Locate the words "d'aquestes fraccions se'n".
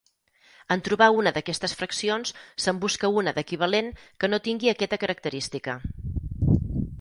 1.35-2.79